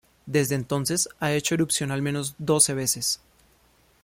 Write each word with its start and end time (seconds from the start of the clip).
Desde 0.25 0.55
entonces 0.55 1.09
ha 1.19 1.31
hecho 1.31 1.53
erupción 1.53 1.91
al 1.91 2.01
menos 2.01 2.33
doce 2.39 2.73
veces. 2.73 3.19